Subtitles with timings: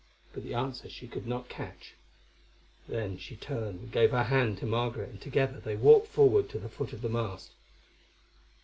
[0.33, 1.93] but the answer she could not catch.
[2.87, 6.57] Then she turned and gave her hand to Margaret, and together they walked forward to
[6.57, 7.51] the foot of the mast.